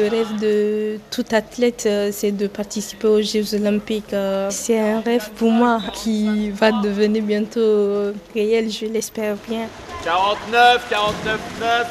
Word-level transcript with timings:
Le 0.00 0.08
rêve 0.08 0.40
de 0.40 0.98
tout 1.10 1.26
athlète, 1.30 1.84
euh, 1.84 2.08
c'est 2.10 2.32
de 2.32 2.46
participer 2.46 3.06
aux 3.06 3.20
Jeux 3.20 3.54
olympiques. 3.54 4.14
Euh, 4.14 4.48
c'est 4.50 4.80
un 4.80 5.02
rêve 5.02 5.28
pour 5.36 5.50
moi 5.50 5.82
qui 5.92 6.48
va 6.52 6.72
devenir 6.72 7.22
bientôt 7.22 8.14
réel, 8.32 8.70
je 8.70 8.86
l'espère 8.86 9.36
bien. 9.46 9.68
49, 10.02 10.86
49, 10.88 11.40
9. 11.60 11.86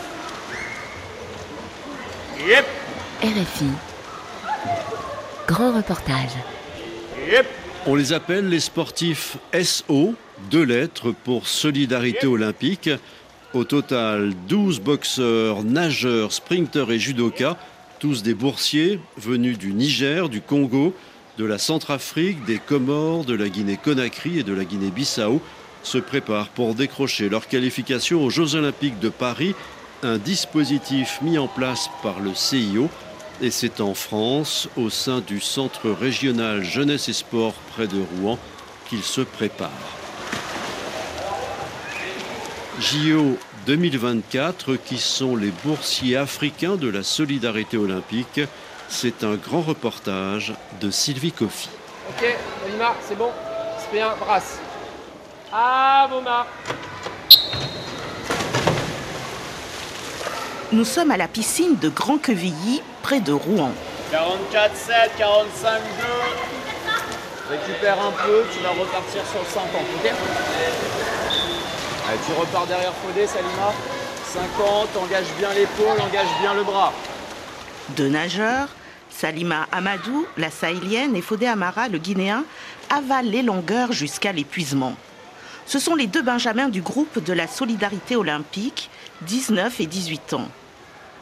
Yep. 2.48 2.66
RFI. 3.22 3.66
Grand 5.48 5.76
reportage. 5.76 6.32
Yep. 7.32 7.46
On 7.86 7.94
les 7.94 8.12
appelle 8.12 8.50
les 8.50 8.60
sportifs 8.60 9.38
SO, 9.62 10.16
deux 10.50 10.64
lettres 10.64 11.12
pour 11.12 11.48
Solidarité 11.48 12.26
Olympique. 12.26 12.90
Au 13.54 13.66
total, 13.66 14.34
12 14.48 14.80
boxeurs, 14.80 15.64
nageurs, 15.64 16.34
sprinteurs 16.34 16.92
et 16.92 16.98
judokas, 16.98 17.56
tous 18.00 18.24
des 18.24 18.34
boursiers 18.34 19.00
venus 19.18 19.58
du 19.58 19.74
Niger, 19.74 20.30
du 20.30 20.42
Congo, 20.42 20.96
de 21.38 21.46
la 21.46 21.58
Centrafrique, 21.58 22.46
des 22.46 22.58
Comores, 22.58 23.26
de 23.26 23.34
la 23.34 23.50
Guinée-Conakry 23.50 24.40
et 24.40 24.44
de 24.44 24.54
la 24.54 24.64
Guinée-Bissau, 24.64 25.42
se 25.84 25.98
préparent 25.98 26.50
pour 26.50 26.76
décrocher 26.76 27.30
leur 27.30 27.48
qualification 27.48 28.24
aux 28.24 28.30
Jeux 28.30 28.56
Olympiques 28.56 29.00
de 29.00 29.10
Paris, 29.10 29.54
un 30.04 30.18
dispositif 30.18 31.20
mis 31.22 31.38
en 31.38 31.48
place 31.48 31.90
par 32.02 32.20
le 32.22 32.34
CIO. 32.34 32.90
Et 33.42 33.52
c'est 33.52 33.82
en 33.82 33.94
France, 33.94 34.70
au 34.78 34.90
sein 34.90 35.22
du 35.22 35.40
Centre 35.42 35.90
régional 35.90 36.64
Jeunesse 36.64 37.10
et 37.10 37.14
Sport 37.14 37.54
près 37.74 37.88
de 37.88 38.02
Rouen, 38.18 38.40
qu'ils 38.90 39.04
se 39.04 39.22
préparent. 39.22 39.70
JO 42.80 43.38
2024 43.66 44.76
qui 44.76 44.98
sont 44.98 45.36
les 45.36 45.52
boursiers 45.64 46.18
africains 46.18 46.76
de 46.76 46.90
la 46.90 47.04
solidarité 47.04 47.78
olympique. 47.78 48.42
C'est 48.88 49.24
un 49.24 49.36
grand 49.36 49.62
reportage 49.62 50.54
de 50.82 50.90
Sylvie 50.90 51.32
Coffy. 51.32 51.70
Ok, 52.10 52.26
Alima, 52.66 52.96
c'est 53.08 53.18
bon. 53.18 53.30
C'est 53.78 53.92
bien, 53.92 54.14
brasse. 54.20 54.60
Ah, 55.52 56.08
Boma 56.10 56.46
Nous 60.72 60.86
sommes 60.86 61.12
à 61.12 61.18
la 61.18 61.28
piscine 61.28 61.78
de 61.78 61.90
Grand 61.90 62.20
Quevilly, 62.20 62.82
près 63.02 63.20
de 63.20 63.32
Rouen. 63.32 63.72
44, 64.12 64.76
7, 64.76 64.96
45, 65.18 65.82
2. 67.50 67.50
Récupère 67.50 68.00
un 68.00 68.12
peu, 68.12 68.44
tu 68.54 68.60
vas 68.62 68.70
repartir 68.70 69.22
sur 69.32 69.40
le 69.40 69.46
50, 69.46 69.70
ok? 69.74 70.12
Allez, 72.10 72.18
tu 72.26 72.34
repars 72.34 72.66
derrière 72.66 72.94
Fodé, 72.94 73.28
Salima. 73.28 73.72
50, 74.26 74.98
engage 74.98 75.28
bien 75.38 75.54
l'épaule, 75.54 76.02
engage 76.02 76.28
bien 76.42 76.56
le 76.56 76.64
bras. 76.64 76.92
Deux 77.90 78.08
nageurs, 78.08 78.70
Salima 79.12 79.68
Amadou, 79.72 80.26
la 80.36 80.50
sahélienne, 80.50 81.16
et 81.16 81.22
Fodé 81.22 81.46
Amara, 81.46 81.88
le 81.88 82.00
guinéen, 82.00 82.46
avalent 82.90 83.30
les 83.30 83.44
longueurs 83.44 83.92
jusqu'à 83.92 84.32
l'épuisement. 84.32 84.96
Ce 85.68 85.78
sont 85.78 85.94
les 85.94 86.08
deux 86.08 86.24
benjamins 86.24 86.70
du 86.70 86.82
groupe 86.82 87.24
de 87.24 87.32
la 87.32 87.46
solidarité 87.46 88.16
olympique, 88.16 88.90
19 89.22 89.80
et 89.80 89.86
18 89.86 90.34
ans. 90.34 90.48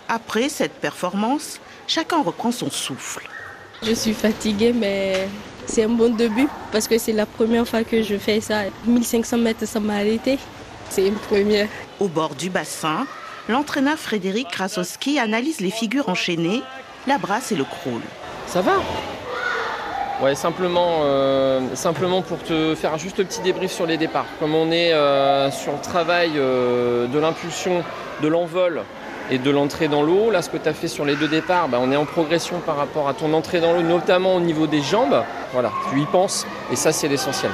Après 0.07 0.47
cette 0.47 0.75
performance, 0.79 1.59
chacun 1.85 2.21
reprend 2.21 2.53
son 2.53 2.71
souffle. 2.71 3.27
Je 3.83 3.91
suis 3.91 4.13
fatiguée, 4.13 4.71
mais 4.71 5.27
c'est 5.65 5.83
un 5.83 5.89
bon 5.89 6.15
début 6.15 6.47
parce 6.71 6.87
que 6.87 6.97
c'est 6.97 7.11
la 7.11 7.25
première 7.25 7.67
fois 7.67 7.83
que 7.83 8.01
je 8.01 8.17
fais 8.17 8.39
ça. 8.39 8.61
1500 8.85 9.37
mètres 9.37 9.67
sans 9.67 9.81
m'arrêter. 9.81 10.39
C'est 10.89 11.07
une 11.07 11.15
première. 11.15 11.67
Au 11.99 12.07
bord 12.07 12.35
du 12.35 12.49
bassin, 12.49 13.05
l'entraîneur 13.49 13.97
Frédéric 13.97 14.49
Krasowski 14.49 15.19
analyse 15.19 15.59
les 15.59 15.71
figures 15.71 16.09
enchaînées, 16.09 16.61
la 17.07 17.17
brasse 17.17 17.51
et 17.51 17.55
le 17.55 17.63
crawl. 17.63 18.01
Ça 18.47 18.61
va? 18.61 18.73
Ouais, 20.21 20.33
simplement, 20.33 21.01
euh, 21.03 21.75
simplement 21.75 22.23
pour 22.23 22.39
te 22.39 22.73
faire 22.73 22.97
juste 22.97 23.19
un 23.19 23.23
petit 23.23 23.41
débrief 23.41 23.71
sur 23.71 23.85
les 23.85 23.97
départs. 23.97 24.25
Comme 24.39 24.55
on 24.55 24.71
est 24.71 24.91
euh, 24.91 25.51
sur 25.51 25.73
le 25.73 25.79
travail 25.79 26.31
euh, 26.37 27.05
de 27.05 27.19
l'impulsion, 27.19 27.83
de 28.23 28.27
l'envol 28.27 28.81
et 29.29 29.37
de 29.37 29.51
l'entrée 29.51 29.87
dans 29.87 30.01
l'eau, 30.01 30.31
là 30.31 30.41
ce 30.41 30.49
que 30.49 30.57
tu 30.57 30.67
as 30.67 30.73
fait 30.73 30.87
sur 30.87 31.05
les 31.05 31.15
deux 31.15 31.27
départs, 31.27 31.67
bah, 31.67 31.77
on 31.79 31.91
est 31.91 31.97
en 31.97 32.05
progression 32.05 32.59
par 32.61 32.77
rapport 32.77 33.07
à 33.07 33.13
ton 33.13 33.31
entrée 33.33 33.59
dans 33.59 33.73
l'eau, 33.73 33.83
notamment 33.83 34.35
au 34.35 34.39
niveau 34.39 34.65
des 34.65 34.81
jambes. 34.81 35.23
Voilà, 35.53 35.71
tu 35.91 36.01
y 36.01 36.05
penses 36.05 36.47
et 36.71 36.75
ça 36.75 36.91
c'est 36.91 37.07
l'essentiel. 37.07 37.51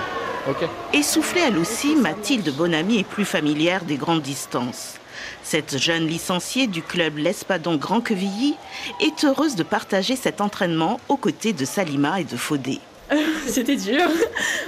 Ok 0.49 0.67
Essoufflée 0.93 1.41
elle 1.47 1.57
aussi, 1.57 1.95
Mathilde 1.95 2.53
Bonamy 2.53 2.99
est 2.99 3.05
plus 3.05 3.23
familière 3.23 3.85
des 3.85 3.95
grandes 3.95 4.21
distances. 4.21 4.95
Cette 5.41 5.77
jeune 5.77 6.05
licenciée 6.05 6.67
du 6.67 6.81
club 6.81 7.17
L'Espadon 7.17 7.75
Grand 7.75 8.01
Quevilly 8.01 8.55
est 8.99 9.23
heureuse 9.23 9.55
de 9.55 9.63
partager 9.63 10.15
cet 10.15 10.41
entraînement 10.41 10.99
aux 11.07 11.17
côtés 11.17 11.53
de 11.53 11.63
Salima 11.63 12.19
et 12.19 12.25
de 12.25 12.35
Fodé. 12.35 12.79
C'était 13.47 13.77
dur. 13.77 14.03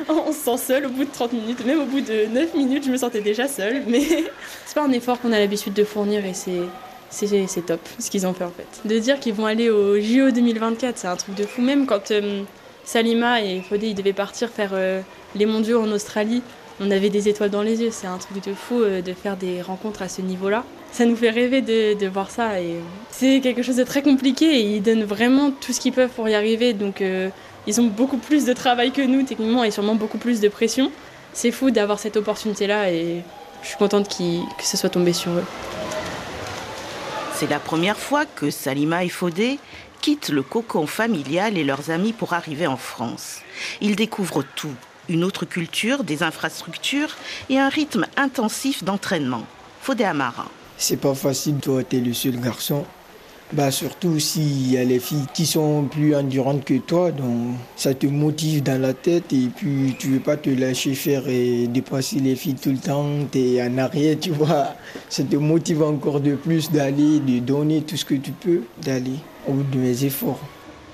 On 0.08 0.32
se 0.32 0.40
sent 0.40 0.58
seul 0.58 0.86
au 0.86 0.90
bout 0.90 1.06
de 1.06 1.12
30 1.12 1.34
minutes. 1.34 1.66
Même 1.66 1.82
au 1.82 1.86
bout 1.86 2.02
de 2.02 2.26
9 2.28 2.54
minutes, 2.54 2.86
je 2.86 2.92
me 2.92 2.98
sentais 2.98 3.22
déjà 3.22 3.48
seule. 3.48 3.84
Mais 3.88 4.02
c'est 4.66 4.76
pas 4.76 4.86
un 4.86 4.92
effort 4.92 5.20
qu'on 5.20 5.34
a 5.34 5.40
l'habitude 5.40 5.74
de 5.74 5.84
fournir 5.84 6.26
et 6.26 6.34
c'est. 6.34 6.62
C'est 7.12 7.48
c'est 7.48 7.62
top 7.62 7.80
ce 8.00 8.10
qu'ils 8.10 8.28
ont 8.28 8.34
fait 8.34 8.44
en 8.44 8.52
fait. 8.52 8.68
De 8.84 9.00
dire 9.00 9.20
qu'ils 9.20 9.36
vont 9.36 9.46
aller 9.46 9.70
au 9.70 9.98
JO 10.02 10.32
2024, 10.32 10.98
c'est 10.98 11.08
un 11.08 11.16
truc 11.16 11.36
de 11.36 11.44
fou. 11.44 11.62
Même 11.62 11.86
quand 11.86 12.12
euh, 12.12 12.42
Salima 12.84 13.42
et 13.42 13.62
Fodé 13.62 13.88
ils 13.88 13.96
devaient 13.96 14.12
partir 14.12 14.50
faire 14.50 14.72
euh, 14.74 15.02
les 15.36 15.46
mondiaux 15.46 15.82
en 15.82 15.92
Australie, 15.92 16.42
on 16.80 16.92
avait 16.92 17.10
des 17.10 17.30
étoiles 17.30 17.50
dans 17.50 17.62
les 17.62 17.82
yeux. 17.82 17.90
C'est 17.92 18.08
un 18.08 18.18
truc 18.18 18.44
de 18.44 18.54
fou 18.54 18.82
euh, 18.82 19.02
de 19.02 19.14
faire 19.14 19.38
des 19.38 19.62
rencontres 19.62 20.02
à 20.02 20.10
ce 20.10 20.22
niveau-là. 20.22 20.64
Ça 20.92 21.06
nous 21.06 21.16
fait 21.16 21.30
rêver 21.30 21.62
de, 21.62 22.08
voir 22.08 22.30
ça. 22.30 22.62
Et 22.62 22.76
c'est 23.12 23.40
quelque 23.42 23.62
chose 23.62 23.78
de 23.78 23.84
très 23.84 24.02
compliqué 24.02 24.46
et 24.46 24.62
ils 24.62 24.82
donnent 24.82 25.04
vraiment 25.04 25.52
tout 25.52 25.74
ce 25.74 25.80
qu'ils 25.80 25.94
peuvent 25.94 26.10
pour 26.10 26.28
y 26.28 26.36
arriver. 26.36 26.74
Donc 26.74 27.02
euh, 27.02 27.30
ils 27.68 27.80
ont 27.80 27.88
beaucoup 27.88 28.18
plus 28.18 28.46
de 28.46 28.54
travail 28.54 28.92
que 28.92 29.02
nous 29.02 29.24
techniquement 29.24 29.64
et 29.64 29.72
sûrement 29.72 29.96
beaucoup 29.96 30.18
plus 30.18 30.40
de 30.40 30.48
pression. 30.48 30.92
C'est 31.34 31.52
fou 31.52 31.72
d'avoir 31.72 32.00
cette 32.00 32.18
opportunité-là 32.18 32.92
et 32.92 33.22
je 33.62 33.68
suis 33.68 33.78
contente 33.78 34.08
que 34.08 34.64
ce 34.64 34.78
soit 34.78 34.90
tombé 34.90 35.12
sur 35.12 35.32
eux. 35.32 35.44
C'est 37.34 37.50
la 37.50 37.60
première 37.60 37.98
fois 37.98 38.26
que 38.26 38.50
Salima 38.50 39.04
et 39.04 39.10
Fodé 39.10 39.60
quittent 40.00 40.30
le 40.30 40.44
cocon 40.44 40.88
familial 40.88 41.58
et 41.58 41.66
leurs 41.66 41.90
amis 41.90 42.14
pour 42.14 42.32
arriver 42.32 42.68
en 42.68 42.78
France. 42.78 43.40
Ils 43.82 43.98
découvrent 43.98 44.46
tout, 44.56 44.76
une 45.10 45.24
autre 45.24 45.46
culture, 45.46 46.04
des 46.04 46.24
infrastructures 46.24 47.16
et 47.50 47.60
un 47.60 47.70
rythme 47.70 48.06
intensif 48.18 48.84
d'entraînement. 48.84 49.44
Fodé 49.82 50.04
Amara. 50.04 50.46
C'est 50.78 50.98
pas 50.98 51.16
facile, 51.16 51.56
toi, 51.58 51.84
t'es 51.84 52.00
le 52.00 52.14
seul 52.14 52.40
garçon. 52.40 52.86
Bah, 53.54 53.70
surtout 53.70 54.20
s'il 54.20 54.72
y 54.72 54.78
a 54.78 54.84
les 54.84 55.00
filles 55.00 55.28
qui 55.32 55.46
sont 55.46 55.84
plus 55.84 56.16
endurantes 56.16 56.66
que 56.66 56.80
toi, 56.80 57.12
donc 57.12 57.56
ça 57.76 57.94
te 57.94 58.08
motive 58.08 58.64
dans 58.64 58.82
la 58.82 58.94
tête 58.96 59.32
et 59.34 59.50
puis 59.56 59.96
tu 60.00 60.08
veux 60.08 60.20
pas 60.20 60.36
te 60.36 60.50
lâcher 60.50 60.96
faire 60.96 61.28
et 61.28 61.68
dépasser 61.68 62.20
les 62.20 62.36
filles 62.36 62.56
tout 62.56 62.72
le 62.72 62.80
temps, 62.80 63.06
t'es 63.32 63.62
en 63.62 63.78
arrière, 63.78 64.18
tu 64.20 64.32
vois. 64.32 64.70
Ça 65.10 65.24
te 65.24 65.36
motive 65.36 65.84
encore 65.84 66.22
de 66.22 66.34
plus 66.34 66.72
d'aller, 66.72 67.20
de 67.20 67.38
donner 67.40 67.84
tout 67.84 67.98
ce 67.98 68.06
que 68.06 68.16
tu 68.16 68.32
peux, 68.32 68.62
d'aller 68.82 69.20
au 69.48 69.54
bout 69.54 69.64
de 69.64 69.78
mes 69.78 70.04
efforts. 70.04 70.40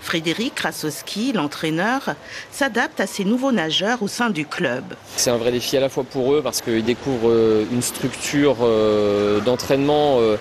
Frédéric 0.01 0.55
Krasowski, 0.55 1.31
l'entraîneur, 1.31 2.15
s'adapte 2.51 2.99
à 2.99 3.07
ces 3.07 3.23
nouveaux 3.23 3.51
nageurs 3.51 4.01
au 4.01 4.07
sein 4.07 4.29
du 4.29 4.45
club. 4.45 4.83
C'est 5.15 5.29
un 5.29 5.37
vrai 5.37 5.51
défi 5.51 5.77
à 5.77 5.79
la 5.79 5.89
fois 5.89 6.03
pour 6.03 6.33
eux 6.33 6.41
parce 6.43 6.61
qu'ils 6.61 6.83
découvrent 6.83 7.29
euh, 7.29 7.65
une 7.71 7.81
structure 7.81 8.57
euh, 8.61 9.39
d'entraînement 9.41 10.17
euh, 10.19 10.37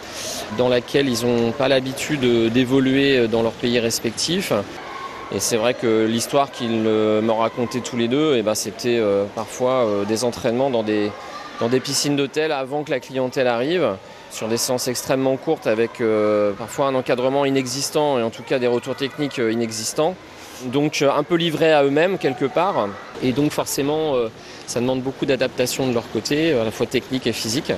dans 0.56 0.69
laquelle 0.69 1.09
ils 1.09 1.26
n'ont 1.26 1.53
pas 1.53 1.69
l'habitude 1.69 2.21
d'évoluer 2.50 3.28
dans 3.28 3.43
leur 3.43 3.53
pays 3.53 3.78
respectif. 3.78 4.53
Et 5.32 5.38
c'est 5.38 5.56
vrai 5.56 5.75
que 5.75 6.06
l'histoire 6.06 6.50
qu'ils 6.50 6.82
m'ont 6.82 7.37
raconté 7.37 7.81
tous 7.81 7.97
les 7.97 8.09
deux, 8.09 8.34
eh 8.37 8.42
ben, 8.42 8.56
c'était 8.56 9.00
parfois 9.37 9.87
des 10.09 10.25
entraînements 10.25 10.71
dans 10.71 10.82
des 10.82 11.81
piscines 11.81 12.16
d'hôtel 12.16 12.50
avant 12.50 12.82
que 12.82 12.91
la 12.91 12.98
clientèle 12.98 13.47
arrive, 13.47 13.94
sur 14.31 14.49
des 14.49 14.57
séances 14.57 14.89
extrêmement 14.89 15.37
courtes 15.37 15.67
avec 15.67 16.01
euh, 16.01 16.53
parfois 16.53 16.87
un 16.87 16.95
encadrement 16.95 17.45
inexistant 17.45 18.19
et 18.19 18.22
en 18.22 18.31
tout 18.31 18.43
cas 18.43 18.59
des 18.59 18.66
retours 18.66 18.97
techniques 18.97 19.39
euh, 19.39 19.53
inexistants. 19.53 20.15
Donc 20.66 21.03
euh, 21.03 21.10
un 21.10 21.22
peu 21.22 21.34
livrés 21.34 21.72
à 21.72 21.83
eux-mêmes 21.83 22.19
quelque 22.19 22.45
part. 22.45 22.89
Et 23.22 23.33
donc 23.33 23.51
forcément, 23.51 24.15
ça 24.66 24.81
demande 24.81 25.03
beaucoup 25.03 25.27
d'adaptation 25.27 25.89
de 25.89 25.93
leur 25.93 26.10
côté, 26.10 26.53
à 26.53 26.65
la 26.65 26.71
fois 26.71 26.87
technique 26.87 27.27
et 27.27 27.33
physique, 27.33 27.72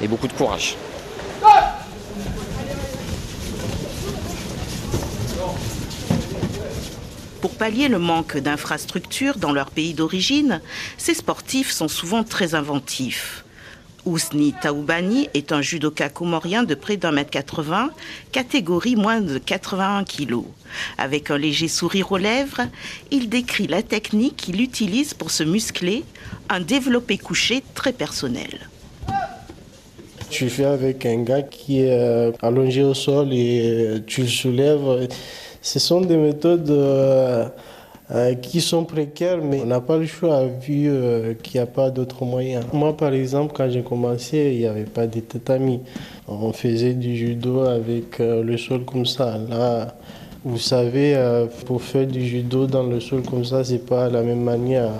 et 0.00 0.08
beaucoup 0.08 0.28
de 0.28 0.32
courage. 0.32 0.76
Pour 7.40 7.54
pallier 7.54 7.88
le 7.88 7.98
manque 7.98 8.36
d'infrastructures 8.36 9.38
dans 9.38 9.52
leur 9.52 9.70
pays 9.70 9.94
d'origine, 9.94 10.60
ces 10.96 11.14
sportifs 11.14 11.70
sont 11.70 11.88
souvent 11.88 12.24
très 12.24 12.54
inventifs. 12.54 13.44
Ousni 14.08 14.54
Taoubani 14.54 15.28
est 15.34 15.52
un 15.52 15.60
judoka 15.60 16.08
comorien 16.08 16.62
de 16.62 16.74
près 16.74 16.96
d'un 16.96 17.12
mètre 17.12 17.30
80, 17.30 17.90
catégorie 18.32 18.96
moins 18.96 19.20
de 19.20 19.36
81 19.36 20.04
kilos. 20.04 20.46
Avec 20.96 21.30
un 21.30 21.36
léger 21.36 21.68
sourire 21.68 22.10
aux 22.12 22.16
lèvres, 22.16 22.62
il 23.10 23.28
décrit 23.28 23.66
la 23.66 23.82
technique 23.82 24.36
qu'il 24.36 24.62
utilise 24.62 25.12
pour 25.12 25.30
se 25.30 25.44
muscler, 25.44 26.04
un 26.48 26.60
développé 26.60 27.18
couché 27.18 27.62
très 27.74 27.92
personnel. 27.92 28.70
Tu 30.30 30.48
fais 30.48 30.64
avec 30.64 31.04
un 31.04 31.22
gars 31.22 31.42
qui 31.42 31.80
est 31.80 31.92
euh, 31.92 32.32
allongé 32.40 32.82
au 32.82 32.94
sol 32.94 33.28
et 33.32 34.02
tu 34.06 34.22
le 34.22 34.28
soulèves. 34.28 35.08
Ce 35.60 35.78
sont 35.78 36.00
des 36.00 36.16
méthodes 36.16 36.70
euh, 38.10 38.14
euh, 38.14 38.34
qui 38.34 38.60
sont 38.60 38.84
précaires, 38.84 39.38
mais 39.42 39.60
on 39.62 39.66
n'a 39.66 39.80
pas 39.80 39.96
le 39.96 40.06
choix 40.06 40.44
vu 40.46 40.90
qu'il 41.42 41.60
n'y 41.60 41.60
a 41.60 41.66
pas 41.66 41.90
d'autres 41.90 42.24
moyens. 42.24 42.64
Moi, 42.72 42.96
par 42.96 43.12
exemple, 43.12 43.52
quand 43.56 43.70
j'ai 43.70 43.82
commencé, 43.82 44.52
il 44.54 44.58
n'y 44.60 44.66
avait 44.66 44.84
pas 44.84 45.06
de 45.06 45.20
tatami. 45.20 45.80
On 46.26 46.52
faisait 46.52 46.94
du 46.94 47.16
judo 47.16 47.62
avec 47.62 48.18
le 48.18 48.56
sol 48.56 48.84
comme 48.84 49.06
ça. 49.06 49.38
Là, 49.48 49.94
vous 50.44 50.58
savez, 50.58 51.16
pour 51.66 51.82
faire 51.82 52.06
du 52.06 52.26
judo 52.26 52.66
dans 52.66 52.84
le 52.84 53.00
sol 53.00 53.22
comme 53.22 53.44
ça, 53.44 53.62
c'est 53.64 53.84
pas 53.84 54.08
la 54.08 54.22
même 54.22 54.42
manière. 54.42 54.92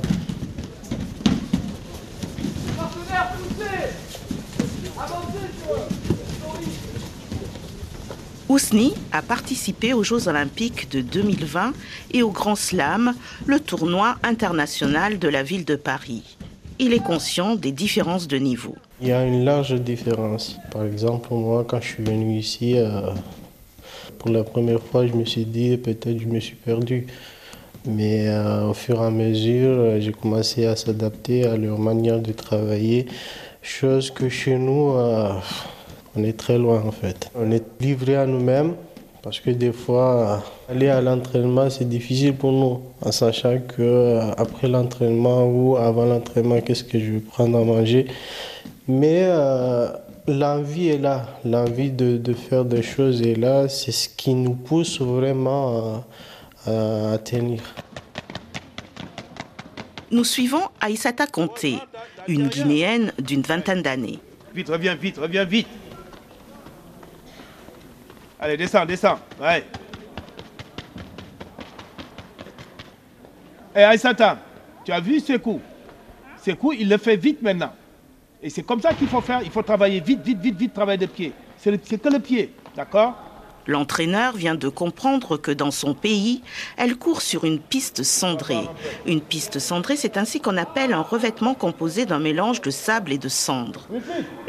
Ousni 8.48 8.94
a 9.12 9.20
participé 9.20 9.92
aux 9.92 10.02
Jeux 10.02 10.26
olympiques 10.26 10.90
de 10.90 11.02
2020 11.02 11.74
et 12.14 12.22
au 12.22 12.30
Grand 12.30 12.56
Slam, 12.56 13.12
le 13.44 13.60
tournoi 13.60 14.16
international 14.22 15.18
de 15.18 15.28
la 15.28 15.42
ville 15.42 15.66
de 15.66 15.76
Paris. 15.76 16.38
Il 16.78 16.94
est 16.94 17.02
conscient 17.02 17.56
des 17.56 17.72
différences 17.72 18.26
de 18.26 18.38
niveau. 18.38 18.74
Il 19.02 19.08
y 19.08 19.12
a 19.12 19.22
une 19.26 19.44
large 19.44 19.74
différence. 19.74 20.56
Par 20.70 20.84
exemple, 20.84 21.28
moi, 21.34 21.64
quand 21.68 21.80
je 21.82 21.88
suis 21.88 22.02
venu 22.02 22.38
ici, 22.38 22.78
euh, 22.78 23.10
pour 24.18 24.30
la 24.30 24.44
première 24.44 24.80
fois, 24.80 25.06
je 25.06 25.12
me 25.12 25.26
suis 25.26 25.44
dit 25.44 25.76
peut-être 25.76 26.18
je 26.18 26.26
me 26.26 26.40
suis 26.40 26.56
perdu. 26.56 27.06
Mais 27.84 28.28
euh, 28.28 28.68
au 28.68 28.74
fur 28.74 29.02
et 29.02 29.06
à 29.06 29.10
mesure, 29.10 30.00
j'ai 30.00 30.12
commencé 30.12 30.64
à 30.64 30.74
s'adapter 30.74 31.44
à 31.44 31.56
leur 31.58 31.78
manière 31.78 32.20
de 32.20 32.32
travailler, 32.32 33.06
chose 33.60 34.10
que 34.10 34.30
chez 34.30 34.56
nous, 34.56 34.92
euh, 34.92 35.32
on 36.16 36.24
est 36.24 36.36
très 36.36 36.58
loin 36.58 36.82
en 36.84 36.92
fait. 36.92 37.30
On 37.34 37.50
est 37.50 37.64
livré 37.80 38.16
à 38.16 38.26
nous-mêmes 38.26 38.74
parce 39.22 39.40
que 39.40 39.50
des 39.50 39.72
fois, 39.72 40.42
aller 40.68 40.88
à 40.88 41.00
l'entraînement, 41.00 41.68
c'est 41.70 41.88
difficile 41.88 42.34
pour 42.34 42.52
nous, 42.52 42.80
en 43.02 43.12
sachant 43.12 43.58
que 43.58 43.82
euh, 43.82 44.30
après 44.36 44.68
l'entraînement 44.68 45.44
ou 45.44 45.76
avant 45.76 46.04
l'entraînement, 46.06 46.60
qu'est-ce 46.60 46.84
que 46.84 46.98
je 46.98 47.12
vais 47.12 47.18
prendre 47.20 47.58
à 47.58 47.64
manger. 47.64 48.06
Mais 48.86 49.24
euh, 49.24 49.88
l'envie 50.28 50.88
est 50.88 50.98
là, 50.98 51.26
l'envie 51.44 51.90
de, 51.90 52.32
faire 52.32 52.64
des 52.64 52.82
choses 52.82 53.20
est 53.22 53.34
là, 53.34 53.68
c'est 53.68 53.92
ce 53.92 54.08
qui 54.08 54.34
nous 54.34 54.54
pousse 54.54 55.00
vraiment 55.00 56.04
à, 56.66 57.12
à 57.12 57.18
tenir. 57.18 57.60
Nous 60.10 60.24
suivons 60.24 60.62
Aïsata 60.80 61.26
Conté, 61.26 61.74
une 62.28 62.48
Guinéenne 62.48 63.12
d'une 63.20 63.42
vingtaine 63.42 63.82
d'années. 63.82 64.20
Vite, 64.54 64.68
reviens 64.68 64.94
vite, 64.94 65.18
reviens 65.18 65.44
vite. 65.44 65.66
Allez, 68.40 68.56
descends, 68.56 68.86
descends. 68.86 69.18
Ouais. 69.40 69.64
Et 73.74 73.80
eh, 73.80 73.84
Aïsata, 73.84 74.38
tu 74.84 74.92
as 74.92 75.00
vu 75.00 75.20
ce 75.20 75.36
coup? 75.36 75.60
Ce 76.36 76.52
coup, 76.52 76.72
il 76.72 76.88
le 76.88 76.96
fait 76.96 77.16
vite 77.16 77.42
maintenant. 77.42 77.72
Et 78.42 78.50
c'est 78.50 78.62
comme 78.62 78.80
ça 78.80 78.94
qu'il 78.94 79.08
faut 79.08 79.20
faire. 79.20 79.42
Il 79.42 79.50
faut 79.50 79.62
travailler 79.62 80.00
vite, 80.00 80.20
vite, 80.20 80.38
vite, 80.38 80.56
vite, 80.56 80.72
travailler 80.72 80.98
de 80.98 81.06
pied. 81.06 81.32
C'est 81.56 82.00
que 82.00 82.08
le 82.08 82.20
pied, 82.20 82.54
d'accord? 82.76 83.16
L'entraîneur 83.68 84.34
vient 84.34 84.54
de 84.54 84.68
comprendre 84.68 85.36
que 85.36 85.50
dans 85.50 85.70
son 85.70 85.92
pays, 85.92 86.42
elle 86.78 86.96
court 86.96 87.20
sur 87.20 87.44
une 87.44 87.58
piste 87.58 88.02
cendrée. 88.02 88.66
Une 89.06 89.20
piste 89.20 89.58
cendrée, 89.58 89.96
c'est 89.96 90.16
ainsi 90.16 90.40
qu'on 90.40 90.56
appelle 90.56 90.94
un 90.94 91.02
revêtement 91.02 91.52
composé 91.52 92.06
d'un 92.06 92.18
mélange 92.18 92.62
de 92.62 92.70
sable 92.70 93.12
et 93.12 93.18
de 93.18 93.28
cendre. 93.28 93.86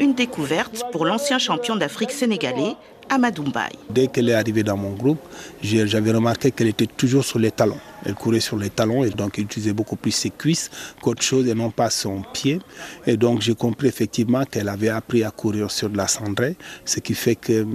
Une 0.00 0.14
découverte 0.14 0.84
pour 0.90 1.04
l'ancien 1.04 1.38
champion 1.38 1.76
d'Afrique 1.76 2.12
sénégalais, 2.12 2.76
Amadou 3.10 3.42
Mbaye. 3.42 3.76
Dès 3.90 4.06
qu'elle 4.06 4.30
est 4.30 4.34
arrivée 4.34 4.62
dans 4.62 4.78
mon 4.78 4.92
groupe, 4.92 5.20
j'avais 5.62 6.12
remarqué 6.12 6.50
qu'elle 6.50 6.68
était 6.68 6.86
toujours 6.86 7.24
sur 7.24 7.38
les 7.38 7.50
talons. 7.50 7.80
Elle 8.06 8.14
courait 8.14 8.40
sur 8.40 8.56
les 8.56 8.70
talons 8.70 9.04
et 9.04 9.10
donc 9.10 9.36
elle 9.36 9.44
utilisait 9.44 9.74
beaucoup 9.74 9.96
plus 9.96 10.12
ses 10.12 10.30
cuisses 10.30 10.70
qu'autre 11.02 11.22
chose 11.22 11.46
et 11.46 11.54
non 11.54 11.70
pas 11.70 11.90
son 11.90 12.22
pied. 12.32 12.60
Et 13.06 13.18
donc 13.18 13.42
j'ai 13.42 13.54
compris 13.54 13.88
effectivement 13.88 14.44
qu'elle 14.44 14.68
avait 14.70 14.88
appris 14.88 15.24
à 15.24 15.30
courir 15.30 15.70
sur 15.70 15.90
de 15.90 15.96
la 15.98 16.06
cendrée, 16.06 16.56
ce 16.86 17.00
qui 17.00 17.14
fait 17.14 17.34
que 17.34 17.66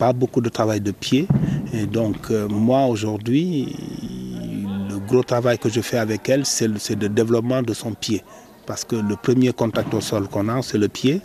pas 0.00 0.12
beaucoup 0.14 0.40
de 0.40 0.48
travail 0.48 0.80
de 0.80 0.92
pied. 0.92 1.28
Et 1.74 1.86
donc, 1.86 2.16
euh, 2.30 2.48
moi, 2.48 2.86
aujourd'hui, 2.86 3.76
le 4.90 4.98
gros 4.98 5.22
travail 5.22 5.58
que 5.58 5.68
je 5.68 5.82
fais 5.82 5.98
avec 5.98 6.28
elle, 6.28 6.46
c'est 6.46 6.66
le, 6.66 7.08
développement 7.08 7.62
de 7.62 7.74
son 7.74 7.92
pied. 7.92 8.22
Parce 8.66 8.84
que 8.84 8.96
le 8.96 9.16
premier 9.16 9.52
contact 9.52 9.92
au 9.92 10.00
sol 10.00 10.26
qu'on 10.28 10.48
a, 10.48 10.62
c'est 10.62 10.78
le 10.78 10.88
pied. 10.88 11.20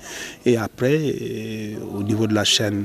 Et 0.45 0.57
après, 0.57 0.97
euh, 0.97 1.75
au 1.97 2.03
niveau 2.03 2.27
de 2.27 2.33
la 2.33 2.43
chaîne 2.43 2.83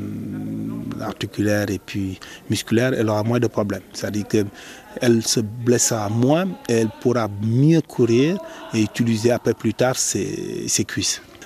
articulaire 1.01 1.69
et 1.71 1.81
puis 1.85 2.21
musculaire, 2.49 2.93
elle 2.97 3.09
aura 3.09 3.25
moins 3.25 3.41
de 3.41 3.49
problèmes. 3.49 3.87
C'est-à-dire 3.93 4.29
qu'elle 4.29 5.23
se 5.25 5.41
blessera 5.41 6.09
moins 6.09 6.47
et 6.69 6.75
elle 6.83 6.91
pourra 7.01 7.29
mieux 7.43 7.81
courir 7.81 8.39
et 8.75 8.81
utiliser 8.83 9.33
après 9.33 9.55
plus 9.55 9.75
tard 9.75 9.97
ses 9.97 10.85
cuisses. 10.87 11.21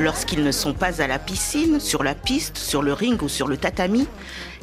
Lorsqu'ils 0.00 0.42
ne 0.42 0.50
sont 0.50 0.72
pas 0.72 1.02
à 1.02 1.06
la 1.06 1.18
piscine, 1.18 1.78
sur 1.78 2.02
la 2.02 2.14
piste, 2.14 2.56
sur 2.56 2.82
le 2.82 2.94
ring 2.94 3.20
ou 3.20 3.28
sur 3.28 3.46
le 3.46 3.58
tatami, 3.58 4.06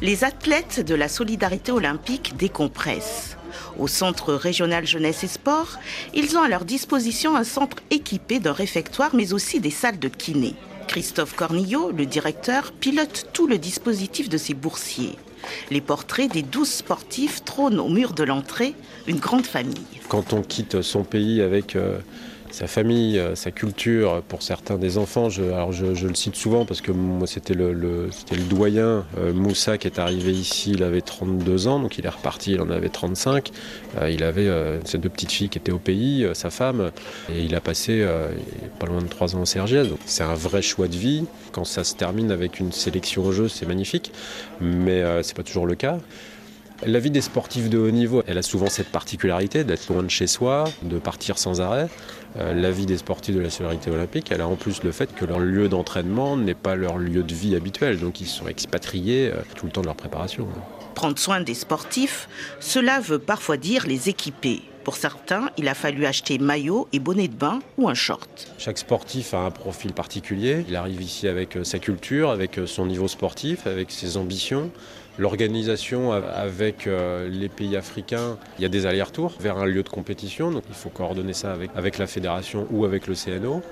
les 0.01 0.23
athlètes 0.23 0.83
de 0.83 0.95
la 0.95 1.07
solidarité 1.07 1.71
olympique 1.71 2.35
décompressent. 2.37 3.37
Au 3.77 3.87
Centre 3.87 4.33
régional 4.33 4.87
jeunesse 4.87 5.23
et 5.23 5.27
sport, 5.27 5.77
ils 6.15 6.35
ont 6.37 6.41
à 6.41 6.47
leur 6.47 6.65
disposition 6.65 7.35
un 7.35 7.43
centre 7.43 7.77
équipé 7.91 8.39
d'un 8.39 8.51
réfectoire 8.51 9.13
mais 9.13 9.31
aussi 9.31 9.59
des 9.59 9.69
salles 9.69 9.99
de 9.99 10.07
kiné. 10.07 10.55
Christophe 10.87 11.35
Cornillot, 11.35 11.91
le 11.91 12.07
directeur, 12.07 12.71
pilote 12.71 13.27
tout 13.31 13.45
le 13.45 13.59
dispositif 13.59 14.29
de 14.29 14.37
ses 14.37 14.55
boursiers. 14.55 15.19
Les 15.69 15.81
portraits 15.81 16.31
des 16.31 16.41
douze 16.41 16.71
sportifs 16.71 17.45
trônent 17.45 17.79
au 17.79 17.89
mur 17.89 18.13
de 18.13 18.23
l'entrée, 18.23 18.73
une 19.05 19.19
grande 19.19 19.45
famille. 19.45 19.85
Quand 20.09 20.33
on 20.33 20.41
quitte 20.41 20.81
son 20.81 21.03
pays 21.03 21.41
avec 21.43 21.75
euh, 21.75 21.99
sa 22.51 22.67
famille, 22.67 23.19
euh, 23.19 23.35
sa 23.35 23.51
culture, 23.51 24.21
pour 24.27 24.41
certains 24.41 24.77
des 24.77 24.97
enfants. 24.97 25.29
Je, 25.29 25.43
alors 25.43 25.71
je, 25.71 25.85
le 25.85 26.15
cite 26.15 26.35
souvent 26.35 26.65
parce 26.65 26.81
que 26.81 26.91
moi 26.91 27.27
c'était 27.27 27.53
le, 27.53 28.09
doyen 28.49 29.05
euh, 29.17 29.33
Moussa 29.33 29.77
qui 29.77 29.87
est 29.87 29.99
arrivé 29.99 30.31
ici, 30.31 30.71
il 30.71 30.83
avait 30.83 31.01
32 31.01 31.67
ans, 31.67 31.79
donc 31.79 31.97
il 31.97 32.05
est 32.05 32.09
reparti, 32.09 32.53
il 32.53 32.61
en 32.61 32.69
avait 32.69 32.89
35. 32.89 33.51
Euh, 33.99 34.09
il 34.09 34.23
avait 34.23 34.49
ses 34.85 34.97
deux 34.97 35.09
petites 35.09 35.31
filles 35.31 35.49
qui 35.49 35.57
étaient 35.57 35.71
au 35.71 35.79
pays, 35.79 36.27
sa 36.33 36.49
femme, 36.49 36.91
et 37.33 37.43
il 37.43 37.55
a 37.55 37.61
passé 37.61 38.05
pas 38.79 38.85
loin 38.85 39.01
de 39.01 39.07
3 39.07 39.35
ans 39.35 39.41
au 39.41 39.45
Sergiès. 39.45 39.87
Donc 39.87 39.99
c'est 40.05 40.23
un 40.23 40.35
vrai 40.35 40.61
choix 40.61 40.87
de 40.87 40.95
vie. 40.95 41.25
Quand 41.51 41.65
ça 41.65 41.83
se 41.83 41.95
termine 41.95 42.31
avec 42.31 42.59
une 42.59 42.71
sélection 42.71 43.25
au 43.25 43.31
jeu, 43.31 43.47
c'est 43.47 43.65
magnifique, 43.65 44.11
mais 44.61 45.03
c'est 45.23 45.35
pas 45.35 45.43
toujours 45.43 45.65
le 45.65 45.75
cas. 45.75 45.97
La 46.85 46.99
vie 46.99 47.09
des 47.09 47.21
sportifs 47.21 47.69
de 47.69 47.79
haut 47.79 47.89
niveau, 47.89 48.21
elle 48.27 48.37
a 48.37 48.43
souvent 48.43 48.67
cette 48.67 48.89
particularité 48.89 49.63
d'être 49.63 49.91
loin 49.91 50.03
de 50.03 50.09
chez 50.09 50.27
soi, 50.27 50.65
de 50.83 50.99
partir 50.99 51.39
sans 51.39 51.59
arrêt. 51.59 51.87
Euh, 52.35 52.53
la 52.53 52.71
vie 52.71 52.85
des 52.85 52.97
sportifs 52.97 53.35
de 53.35 53.39
la 53.39 53.49
solidarité 53.49 53.89
olympique, 53.89 54.31
elle 54.31 54.41
a 54.41 54.47
en 54.47 54.55
plus 54.55 54.83
le 54.83 54.91
fait 54.91 55.13
que 55.15 55.25
leur 55.25 55.39
lieu 55.39 55.69
d'entraînement 55.69 56.37
n'est 56.37 56.53
pas 56.53 56.75
leur 56.75 56.97
lieu 56.97 57.23
de 57.23 57.33
vie 57.33 57.55
habituel, 57.55 57.99
donc 57.99 58.21
ils 58.21 58.27
sont 58.27 58.47
expatriés 58.47 59.31
euh, 59.31 59.41
tout 59.55 59.65
le 59.65 59.71
temps 59.71 59.81
de 59.81 59.87
leur 59.87 59.95
préparation. 59.95 60.47
Prendre 60.93 61.17
soin 61.17 61.41
des 61.41 61.53
sportifs, 61.53 62.27
cela 62.59 62.99
veut 62.99 63.19
parfois 63.19 63.57
dire 63.57 63.87
les 63.87 64.09
équiper. 64.09 64.61
Pour 64.83 64.95
certains, 64.95 65.49
il 65.57 65.67
a 65.67 65.73
fallu 65.73 66.05
acheter 66.05 66.37
maillot 66.37 66.87
et 66.93 66.99
bonnet 66.99 67.27
de 67.27 67.35
bain 67.35 67.59
ou 67.77 67.89
un 67.89 67.93
short. 67.93 68.53
Chaque 68.57 68.77
sportif 68.77 69.33
a 69.33 69.39
un 69.39 69.51
profil 69.51 69.93
particulier. 69.93 70.65
Il 70.69 70.75
arrive 70.75 71.01
ici 71.01 71.27
avec 71.27 71.57
euh, 71.57 71.63
sa 71.63 71.79
culture, 71.79 72.29
avec 72.29 72.59
son 72.65 72.85
niveau 72.85 73.07
sportif, 73.07 73.67
avec 73.67 73.91
ses 73.91 74.15
ambitions. 74.17 74.71
L'organisation 75.19 76.11
avec 76.11 76.85
euh, 76.85 77.27
les 77.27 77.49
pays 77.49 77.75
africains, 77.75 78.37
il 78.59 78.61
y 78.61 78.65
a 78.65 78.69
des 78.69 78.85
allers-retours 78.85 79.35
vers 79.39 79.57
un 79.57 79.65
lieu 79.65 79.81
de 79.81 79.89
compétition, 79.89 80.51
donc 80.51 80.63
il 80.69 80.75
faut 80.75 80.89
coordonner 80.89 81.33
ça 81.33 81.53
avec, 81.53 81.71
avec 81.75 81.97
la 81.97 82.05
fédération 82.05 82.67
ou 82.69 82.85
avec 82.85 83.07
le 83.07 83.15
CNO. 83.15 83.63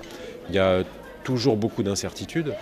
Il 0.48 0.56
y 0.56 0.58
a 0.58 0.82
toujours 1.22 1.56
beaucoup 1.56 1.84
d'incertitudes. 1.84 2.52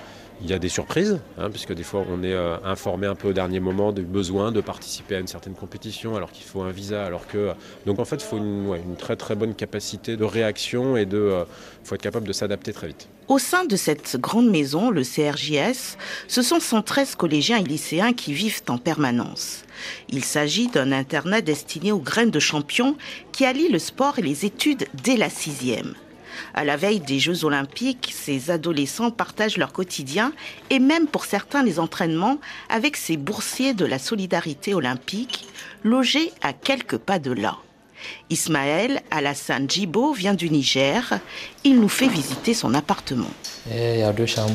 Il 0.42 0.50
y 0.50 0.52
a 0.52 0.58
des 0.58 0.68
surprises, 0.68 1.20
hein, 1.38 1.48
puisque 1.50 1.72
des 1.72 1.84
fois 1.84 2.04
on 2.10 2.22
est 2.22 2.32
euh, 2.32 2.56
informé 2.64 3.06
un 3.06 3.14
peu 3.14 3.28
au 3.28 3.32
dernier 3.32 3.60
moment 3.60 3.92
du 3.92 4.02
besoin 4.02 4.52
de 4.52 4.60
participer 4.60 5.16
à 5.16 5.20
une 5.20 5.26
certaine 5.26 5.54
compétition 5.54 6.16
alors 6.16 6.32
qu'il 6.32 6.44
faut 6.44 6.62
un 6.62 6.70
visa. 6.70 7.04
Alors 7.04 7.26
que... 7.26 7.52
Donc 7.86 7.98
en 7.98 8.04
fait, 8.04 8.16
il 8.16 8.24
faut 8.24 8.38
une, 8.38 8.96
très 8.98 9.16
très 9.16 9.36
bonne 9.36 9.54
capacité 9.54 10.16
de 10.16 10.24
réaction 10.24 10.96
et 10.96 11.06
de, 11.06 11.44
il 11.82 11.86
faut 11.86 11.94
être 11.94 12.02
capable 12.02 12.26
de 12.26 12.32
s'adapter 12.32 12.72
très 12.72 12.88
vite. 12.88 13.08
Au 13.26 13.38
sein 13.38 13.64
de 13.64 13.76
cette 13.76 14.16
grande 14.20 14.50
maison, 14.50 14.90
le 14.90 15.02
CRJS, 15.02 15.96
ce 16.28 16.42
sont 16.42 16.60
113 16.60 17.14
collégiens 17.14 17.58
et 17.58 17.64
lycéens 17.64 18.12
qui 18.12 18.34
vivent 18.34 18.62
en 18.68 18.76
permanence. 18.76 19.62
Il 20.10 20.24
s'agit 20.24 20.68
d'un 20.68 20.92
internat 20.92 21.40
destiné 21.40 21.90
aux 21.90 22.00
graines 22.00 22.30
de 22.30 22.40
champions 22.40 22.96
qui 23.32 23.46
allie 23.46 23.68
le 23.68 23.78
sport 23.78 24.18
et 24.18 24.22
les 24.22 24.44
études 24.44 24.86
dès 25.02 25.16
la 25.16 25.30
sixième. 25.30 25.94
À 26.54 26.64
la 26.64 26.76
veille 26.76 27.00
des 27.00 27.18
Jeux 27.18 27.44
olympiques, 27.44 28.12
ces 28.16 28.50
adolescents 28.50 29.10
partagent 29.10 29.56
leur 29.56 29.72
quotidien 29.72 30.32
et 30.70 30.78
même 30.78 31.06
pour 31.06 31.24
certains 31.24 31.62
les 31.62 31.78
entraînements 31.78 32.38
avec 32.68 32.96
ces 32.96 33.16
boursiers 33.16 33.74
de 33.74 33.84
la 33.84 33.98
solidarité 33.98 34.74
olympique 34.74 35.46
logés 35.82 36.32
à 36.42 36.52
quelques 36.52 36.98
pas 36.98 37.18
de 37.18 37.32
là. 37.32 37.56
Ismaël 38.30 39.00
Alassane 39.10 39.68
Djibo 39.68 40.12
vient 40.12 40.34
du 40.34 40.50
Niger. 40.50 41.18
Il 41.64 41.80
nous 41.80 41.88
fait 41.88 42.08
visiter 42.08 42.54
son 42.54 42.74
appartement. 42.74 43.30
il 43.70 43.98
y 43.98 44.02
a 44.02 44.12
deux 44.12 44.26
chambres. 44.26 44.54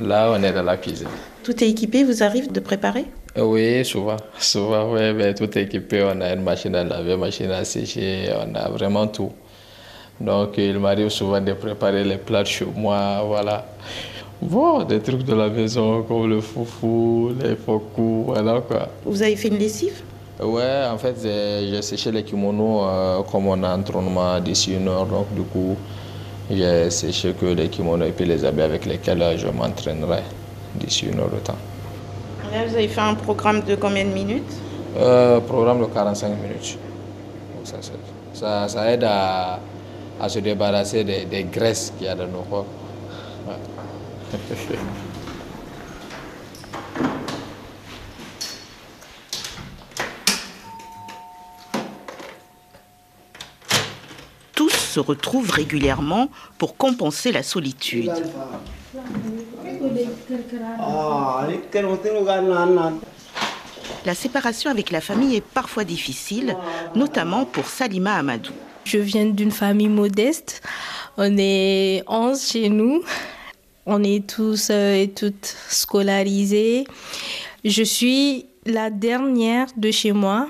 Là, 0.00 0.32
on 0.34 0.42
est 0.42 0.52
dans 0.52 0.62
la 0.62 0.76
cuisine. 0.76 1.08
Tout 1.44 1.62
est 1.62 1.68
équipé, 1.68 2.02
vous 2.04 2.22
arrive 2.22 2.50
de 2.50 2.60
préparer? 2.60 3.04
Oui, 3.36 3.84
souvent. 3.84 4.16
Souvent, 4.38 4.92
oui, 4.92 5.12
mais 5.14 5.34
tout 5.34 5.44
est 5.56 5.62
équipé. 5.62 6.02
On 6.02 6.20
a 6.20 6.32
une 6.34 6.42
machine 6.42 6.74
à 6.74 6.84
laver, 6.84 7.14
une 7.14 7.20
machine 7.20 7.50
à 7.50 7.64
sécher, 7.64 8.32
on 8.36 8.54
a 8.54 8.68
vraiment 8.68 9.06
tout. 9.06 9.32
Donc, 10.22 10.56
il 10.56 10.78
m'arrive 10.78 11.08
souvent 11.08 11.40
de 11.40 11.52
préparer 11.52 12.04
les 12.04 12.16
plats 12.16 12.44
chez 12.44 12.64
moi, 12.76 13.22
voilà. 13.26 13.64
Bon, 14.40 14.82
des 14.84 15.00
trucs 15.00 15.24
de 15.24 15.34
la 15.34 15.48
maison 15.48 16.02
comme 16.02 16.28
le 16.28 16.40
foufou, 16.40 17.32
les 17.42 17.56
focus, 17.56 18.24
voilà 18.26 18.60
quoi. 18.60 18.88
Vous 19.04 19.20
avez 19.22 19.34
fait 19.36 19.48
une 19.48 19.58
lessive? 19.58 20.00
Ouais, 20.40 20.84
en 20.92 20.98
fait, 20.98 21.14
j'ai 21.22 21.82
séché 21.82 22.10
les 22.10 22.22
kimonos 22.24 22.82
euh, 22.84 23.22
comme 23.30 23.46
on 23.48 23.62
a 23.62 23.68
un 23.68 23.80
entraînement 23.80 24.40
d'ici 24.40 24.74
une 24.74 24.88
heure. 24.88 25.06
Donc, 25.06 25.32
du 25.34 25.42
coup, 25.42 25.76
j'ai 26.50 26.90
séché 26.90 27.32
que 27.40 27.46
les 27.46 27.68
kimonos 27.68 28.06
et 28.06 28.12
puis 28.12 28.24
les 28.24 28.44
habits 28.44 28.62
avec 28.62 28.86
lesquels 28.86 29.24
je 29.38 29.48
m'entraînerai 29.48 30.22
d'ici 30.76 31.06
une 31.06 31.18
heure 31.20 31.30
de 31.30 31.38
temps. 31.38 31.58
Là, 32.52 32.66
vous 32.66 32.74
avez 32.74 32.88
fait 32.88 33.00
un 33.00 33.14
programme 33.14 33.62
de 33.62 33.74
combien 33.76 34.04
de 34.04 34.10
minutes? 34.10 34.52
Euh, 34.98 35.40
Programme 35.40 35.80
de 35.80 35.86
45 35.86 36.28
minutes. 36.28 36.78
ça, 38.34 38.68
ça, 38.68 38.92
aide 38.92 39.04
à, 39.04 39.58
à, 40.22 40.28
se 40.28 40.38
débarrasser 40.38 41.04
des, 41.04 41.44
graisses 41.44 41.92
qu'il 41.98 42.06
y 42.06 42.10
a 42.10 42.14
dans 42.14 42.28
nos 42.28 42.42
corps. 42.42 42.66
se 54.92 55.00
retrouvent 55.00 55.50
régulièrement 55.50 56.28
pour 56.58 56.76
compenser 56.76 57.32
la 57.32 57.42
solitude. 57.42 58.12
La 64.04 64.14
séparation 64.14 64.70
avec 64.70 64.90
la 64.90 65.00
famille 65.00 65.36
est 65.36 65.44
parfois 65.44 65.84
difficile, 65.84 66.56
notamment 66.94 67.46
pour 67.46 67.66
Salima 67.66 68.14
Amadou. 68.16 68.52
Je 68.84 68.98
viens 68.98 69.26
d'une 69.26 69.50
famille 69.50 69.88
modeste. 69.88 70.62
On 71.16 71.36
est 71.38 72.02
11 72.08 72.50
chez 72.50 72.68
nous. 72.68 73.02
On 73.86 74.02
est 74.02 74.26
tous 74.26 74.68
euh, 74.70 75.02
et 75.02 75.08
toutes 75.08 75.56
scolarisés. 75.68 76.84
Je 77.64 77.82
suis 77.82 78.46
la 78.66 78.90
dernière 78.90 79.66
de 79.76 79.90
chez 79.90 80.12
moi. 80.12 80.48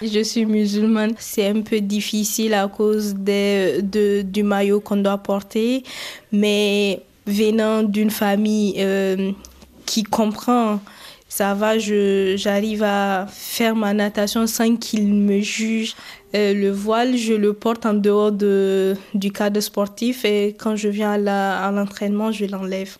Je 0.00 0.22
suis 0.22 0.46
musulmane. 0.46 1.14
C'est 1.18 1.48
un 1.48 1.62
peu 1.62 1.80
difficile 1.80 2.54
à 2.54 2.68
cause 2.68 3.14
de, 3.14 4.22
du 4.22 4.42
maillot 4.42 4.80
qu'on 4.80 4.96
doit 4.98 5.18
porter. 5.18 5.82
Mais 6.30 7.02
venant 7.26 7.82
d'une 7.82 8.10
famille 8.10 8.74
euh, 8.78 9.32
qui 9.86 10.02
comprend, 10.04 10.80
ça 11.28 11.52
va, 11.54 11.78
j'arrive 11.78 12.82
à 12.82 13.26
faire 13.30 13.76
ma 13.76 13.92
natation 13.92 14.46
sans 14.46 14.76
qu'il 14.76 15.06
me 15.12 15.40
juge. 15.40 15.94
Euh, 16.34 16.54
le 16.54 16.70
voile, 16.70 17.16
je 17.16 17.34
le 17.34 17.52
porte 17.52 17.84
en 17.84 17.94
dehors 17.94 18.32
de, 18.32 18.96
du 19.14 19.30
cadre 19.30 19.60
sportif 19.60 20.24
et 20.24 20.56
quand 20.58 20.74
je 20.74 20.88
viens 20.88 21.12
à 21.12 21.70
l'entraînement, 21.70 22.32
je 22.32 22.46
l'enlève. 22.46 22.96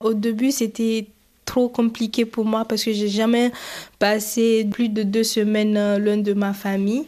Au 0.00 0.14
début, 0.14 0.50
c'était 0.50 1.06
trop 1.44 1.68
compliqué 1.68 2.24
pour 2.24 2.46
moi 2.46 2.64
parce 2.64 2.82
que 2.82 2.92
j'ai 2.92 3.08
jamais 3.08 3.52
passé 3.98 4.66
plus 4.70 4.88
de 4.88 5.02
deux 5.02 5.24
semaines 5.24 5.76
euh, 5.76 5.98
loin 5.98 6.16
de 6.16 6.32
ma 6.32 6.54
famille 6.54 7.04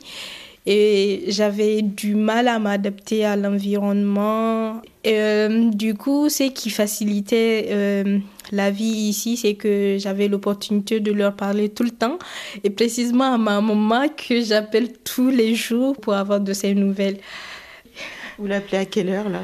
et 0.66 1.25
j'avais 1.28 1.81
du 1.81 2.14
mal 2.14 2.49
à 2.49 2.59
m'adapter 2.59 3.25
à 3.25 3.37
l'environnement. 3.37 4.83
Euh, 5.07 5.71
du 5.71 5.95
coup, 5.95 6.28
ce 6.28 6.45
qui 6.50 6.71
facilitait 6.71 7.69
la 8.53 8.71
vie 8.71 8.85
ici, 8.85 9.37
c'est 9.37 9.55
que 9.55 9.97
j'avais 9.99 10.29
l'opportunité 10.29 11.00
de 11.00 11.12
leur 11.12 11.35
parler 11.35 11.69
tout 11.69 11.83
le 11.83 11.91
temps 11.91 12.19
et 12.62 12.71
précisément 12.71 13.35
à 13.35 13.38
ma 13.38 13.61
maman 13.61 14.07
que 14.09 14.41
j'appelle 14.41 14.93
tous 14.99 15.31
les 15.31 15.55
jours 15.55 15.97
pour 15.97 16.15
avoir 16.15 16.41
de 16.41 16.53
ses 16.53 16.75
nouvelles. 16.75 17.19
Vous 18.38 18.47
l'appelez 18.47 18.79
à 18.79 18.85
quelle 18.85 19.09
heure 19.09 19.29
là? 19.29 19.43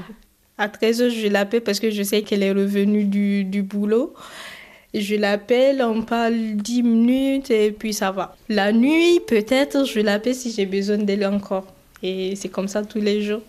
À 0.58 0.68
13h, 0.68 1.10
je 1.10 1.28
l'appelle 1.28 1.62
parce 1.62 1.80
que 1.80 1.90
je 1.90 2.02
sais 2.02 2.22
qu'elle 2.22 2.42
est 2.42 2.52
revenue 2.52 3.04
du, 3.04 3.44
du 3.44 3.62
boulot. 3.62 4.14
Je 4.94 5.16
l'appelle, 5.16 5.82
on 5.82 6.02
parle 6.02 6.56
10 6.56 6.82
minutes 6.82 7.50
et 7.50 7.72
puis 7.72 7.94
ça 7.94 8.10
va. 8.10 8.36
La 8.50 8.72
nuit, 8.72 9.20
peut-être, 9.26 9.86
je 9.86 10.00
l'appelle 10.00 10.34
si 10.34 10.52
j'ai 10.52 10.66
besoin 10.66 10.98
d'elle 10.98 11.24
encore. 11.26 11.66
Et 12.02 12.36
c'est 12.36 12.50
comme 12.50 12.68
ça 12.68 12.84
tous 12.84 13.00
les 13.00 13.22
jours. 13.22 13.40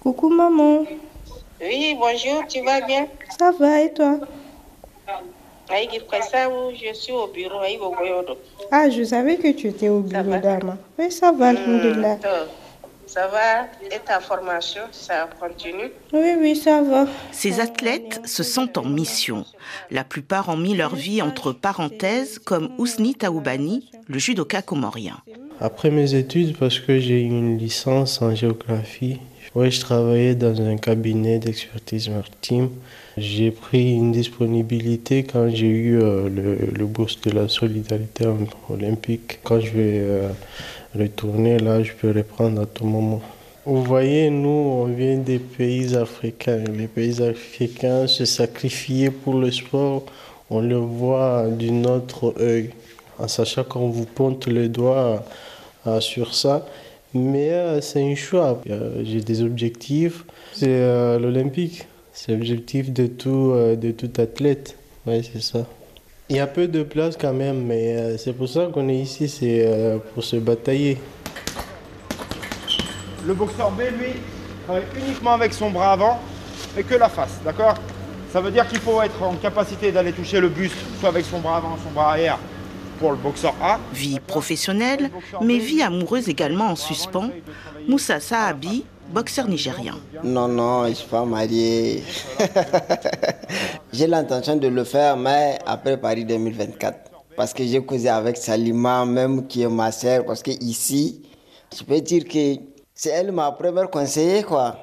Coucou 0.00 0.30
maman. 0.30 0.84
Oui, 1.62 1.94
bonjour, 1.98 2.46
tu 2.48 2.62
vas 2.62 2.80
bien? 2.80 3.06
Ça 3.38 3.52
va 3.52 3.82
et 3.82 3.92
toi? 3.92 4.18
Je 5.70 6.94
suis 6.94 7.12
au 7.12 7.26
bureau. 7.26 7.60
Ah, 8.70 8.88
je 8.88 9.02
savais 9.04 9.36
que 9.36 9.52
tu 9.52 9.68
étais 9.68 9.90
au 9.90 10.00
bureau, 10.00 10.38
Dama. 10.38 10.78
Oui, 10.98 11.10
ça 11.10 11.32
va, 11.32 11.48
Alhamdulillah. 11.48 12.18
Ça 13.12 13.26
va 13.26 13.66
Et 13.92 13.98
ta 13.98 14.20
formation, 14.20 14.82
ça 14.92 15.28
continue 15.40 15.90
Oui, 16.12 16.36
oui, 16.38 16.54
ça 16.54 16.80
va. 16.80 17.08
Ces 17.32 17.58
athlètes 17.58 18.20
se 18.24 18.44
sentent 18.44 18.78
en 18.78 18.84
mission. 18.84 19.44
La 19.90 20.04
plupart 20.04 20.48
ont 20.48 20.56
mis 20.56 20.76
leur 20.76 20.94
vie 20.94 21.20
entre 21.20 21.50
parenthèses, 21.50 22.38
comme 22.38 22.70
Ousni 22.78 23.16
Taoubani, 23.16 23.90
le 24.06 24.20
judoka 24.20 24.62
comorien. 24.62 25.16
Après 25.60 25.90
mes 25.90 26.14
études, 26.14 26.56
parce 26.56 26.78
que 26.78 27.00
j'ai 27.00 27.20
une 27.20 27.58
licence 27.58 28.22
en 28.22 28.32
géographie, 28.32 29.18
ouais, 29.56 29.72
je 29.72 29.80
travaillais 29.80 30.36
dans 30.36 30.62
un 30.62 30.76
cabinet 30.76 31.40
d'expertise 31.40 32.08
maritime. 32.10 32.70
J'ai 33.16 33.50
pris 33.50 33.92
une 33.92 34.12
disponibilité 34.12 35.24
quand 35.24 35.50
j'ai 35.50 35.66
eu 35.66 36.00
euh, 36.00 36.28
le, 36.28 36.86
bourse 36.86 37.20
de 37.22 37.32
la 37.32 37.48
solidarité 37.48 38.24
olympique. 38.68 39.40
Quand 39.42 39.58
je 39.58 39.70
vais 39.72 39.98
euh, 39.98 40.28
retourner 40.94 41.58
là, 41.58 41.82
je 41.82 41.92
peux 41.92 42.10
reprendre 42.10 42.62
à 42.62 42.66
tout 42.66 42.84
moment. 42.84 43.20
Vous 43.66 43.82
voyez, 43.84 44.30
nous, 44.30 44.48
on 44.48 44.84
vient 44.86 45.18
des 45.18 45.38
pays 45.38 45.94
africains. 45.94 46.64
Les 46.76 46.86
pays 46.86 47.22
africains 47.22 48.06
se 48.06 48.24
sacrifier 48.24 49.10
pour 49.10 49.34
le 49.34 49.50
sport, 49.50 50.04
on 50.48 50.60
le 50.60 50.76
voit 50.76 51.46
d'un 51.46 51.84
autre 51.84 52.34
œil, 52.40 52.70
en 53.18 53.28
sachant 53.28 53.64
qu'on 53.64 53.88
vous 53.88 54.06
pointe 54.06 54.46
le 54.46 54.68
doigt 54.68 55.24
euh, 55.86 56.00
sur 56.00 56.34
ça. 56.34 56.66
Mais 57.12 57.50
euh, 57.52 57.80
c'est 57.80 58.02
un 58.02 58.14
choix. 58.14 58.60
Euh, 58.70 59.02
j'ai 59.04 59.20
des 59.20 59.42
objectifs. 59.42 60.24
C'est 60.54 61.18
l'Olympique. 61.18 61.86
C'est 62.12 62.32
l'objectif 62.32 62.92
de 62.92 63.06
tout, 63.06 63.52
de 63.54 63.90
tout 63.92 64.10
athlète. 64.20 64.76
Oui, 65.06 65.22
c'est 65.32 65.42
ça. 65.42 65.66
Il 66.30 66.36
y 66.36 66.38
a 66.40 66.46
peu 66.46 66.68
de 66.68 66.84
place 66.84 67.16
quand 67.20 67.32
même, 67.32 67.64
mais 67.64 67.96
euh, 67.96 68.16
c'est 68.16 68.32
pour 68.32 68.48
ça 68.48 68.68
qu'on 68.72 68.88
est 68.88 68.98
ici, 68.98 69.28
c'est 69.28 69.66
euh, 69.66 69.98
pour 70.14 70.22
se 70.22 70.36
batailler. 70.36 70.96
Le 73.26 73.34
boxeur 73.34 73.72
B, 73.72 73.80
lui, 73.98 74.12
travaille 74.64 74.84
uniquement 74.96 75.32
avec 75.32 75.52
son 75.52 75.70
bras 75.70 75.90
avant 75.90 76.20
et 76.78 76.84
que 76.84 76.94
la 76.94 77.08
face, 77.08 77.40
d'accord? 77.44 77.74
Ça 78.32 78.40
veut 78.40 78.52
dire 78.52 78.68
qu'il 78.68 78.78
faut 78.78 79.02
être 79.02 79.20
en 79.20 79.34
capacité 79.34 79.90
d'aller 79.90 80.12
toucher 80.12 80.38
le 80.38 80.48
buste, 80.48 80.76
soit 81.00 81.08
avec 81.08 81.24
son 81.24 81.40
bras 81.40 81.56
avant, 81.56 81.76
son 81.84 81.90
bras 81.90 82.10
arrière, 82.10 82.38
pour 83.00 83.10
le 83.10 83.16
boxeur 83.16 83.54
A. 83.60 83.80
Vie 83.92 84.20
professionnelle, 84.20 85.10
mais 85.42 85.58
vie 85.58 85.82
amoureuse 85.82 86.28
également 86.28 86.68
en 86.68 86.76
suspens. 86.76 87.30
Moussa 87.88 88.20
Saabi, 88.20 88.84
boxeur 89.12 89.48
nigérien. 89.48 89.96
Non, 90.22 90.48
non, 90.48 90.84
je 90.84 90.90
ne 90.90 90.94
suis 90.94 91.08
pas 91.08 91.24
marié. 91.24 92.02
j'ai 93.92 94.06
l'intention 94.06 94.56
de 94.56 94.68
le 94.68 94.84
faire, 94.84 95.16
mais 95.16 95.58
après 95.66 95.96
Paris 95.96 96.24
2024. 96.24 97.10
Parce 97.36 97.52
que 97.52 97.64
j'ai 97.64 97.82
causé 97.84 98.08
avec 98.08 98.36
Salima, 98.36 99.04
même 99.04 99.46
qui 99.46 99.62
est 99.62 99.68
ma 99.68 99.92
sœur, 99.92 100.24
parce 100.24 100.42
que 100.42 100.50
ici, 100.62 101.22
je 101.76 101.82
peux 101.84 102.00
dire 102.00 102.24
que 102.24 102.56
c'est 102.94 103.10
elle 103.10 103.32
ma 103.32 103.52
première 103.52 103.90
conseillère, 103.90 104.46
quoi. 104.46 104.76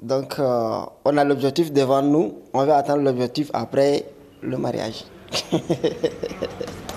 Donc, 0.00 0.38
euh, 0.38 0.80
on 1.04 1.16
a 1.16 1.24
l'objectif 1.24 1.72
devant 1.72 2.02
nous, 2.02 2.34
on 2.52 2.64
va 2.64 2.76
atteindre 2.78 3.02
l'objectif 3.02 3.50
après 3.52 4.04
le 4.42 4.58
mariage. 4.58 5.04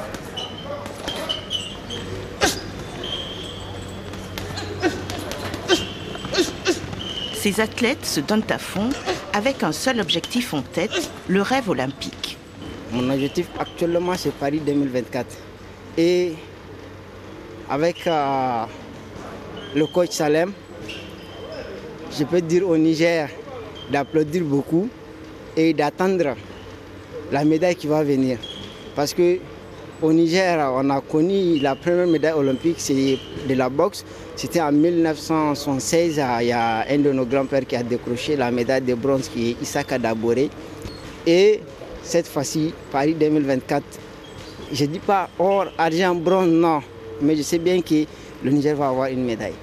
Ces 7.45 7.61
athlètes 7.61 8.03
se 8.07 8.21
donnent 8.21 8.49
à 8.49 8.57
fond 8.57 8.89
avec 9.31 9.61
un 9.61 9.71
seul 9.71 9.99
objectif 10.01 10.55
en 10.55 10.63
tête, 10.63 11.11
le 11.27 11.43
rêve 11.43 11.69
olympique. 11.69 12.39
Mon 12.91 13.07
objectif 13.11 13.45
actuellement, 13.59 14.15
c'est 14.17 14.33
Paris 14.33 14.59
2024. 14.65 15.27
Et 15.95 16.33
avec 17.69 18.07
euh, 18.07 18.63
le 19.75 19.85
coach 19.85 20.09
Salem, 20.09 20.53
je 22.17 22.23
peux 22.23 22.41
dire 22.41 22.67
au 22.67 22.77
Niger 22.77 23.29
d'applaudir 23.91 24.43
beaucoup 24.43 24.89
et 25.55 25.71
d'attendre 25.75 26.33
la 27.31 27.45
médaille 27.45 27.75
qui 27.75 27.85
va 27.85 28.03
venir. 28.03 28.39
Parce 28.95 29.13
que 29.13 29.37
au 30.05 30.13
Niger, 30.13 30.59
on 30.75 30.89
a 30.91 31.01
connu 31.01 31.57
la 31.59 31.75
première 31.75 32.05
médaille 32.07 32.33
olympique, 32.33 32.77
de 33.49 33.53
la 33.55 33.69
boxe. 33.69 34.05
C'était 34.35 34.61
en 34.61 34.71
1976, 34.71 36.21
il 36.41 36.47
y 36.47 36.51
a 36.51 36.85
un 36.89 36.97
de 36.99 37.11
nos 37.11 37.25
grands-pères 37.25 37.65
qui 37.65 37.75
a 37.75 37.81
décroché 37.83 38.35
la 38.35 38.51
médaille 38.51 38.81
de 38.81 38.93
bronze 38.93 39.29
qui 39.29 39.51
est 39.51 39.61
Isaka 39.61 39.97
Daboré. 39.97 40.49
Et 41.25 41.59
cette 42.03 42.27
fois-ci, 42.27 42.73
Paris 42.91 43.15
2024, 43.15 43.83
je 44.71 44.83
ne 44.85 44.89
dis 44.91 44.99
pas 44.99 45.27
or, 45.39 45.67
argent, 45.77 46.13
bronze, 46.15 46.49
non. 46.49 46.81
Mais 47.21 47.35
je 47.35 47.41
sais 47.41 47.57
bien 47.59 47.81
que 47.81 48.05
le 48.43 48.51
Niger 48.51 48.75
va 48.75 48.89
avoir 48.89 49.07
une 49.07 49.25
médaille. 49.25 49.53